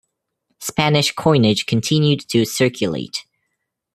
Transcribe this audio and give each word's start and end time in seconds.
Spanish 0.59 1.11
coinage 1.13 1.67
continued 1.67 2.27
to 2.29 2.43
circulate. 2.43 3.23